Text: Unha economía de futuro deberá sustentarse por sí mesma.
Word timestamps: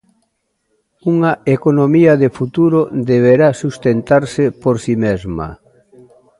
Unha 1.13 1.31
economía 1.55 2.13
de 2.23 2.29
futuro 2.37 2.79
deberá 3.11 3.49
sustentarse 3.63 4.43
por 4.61 4.75
sí 4.83 4.95
mesma. 5.05 5.47